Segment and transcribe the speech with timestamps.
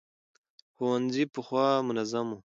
[0.75, 2.39] ښوونځي پخوا منظم وو.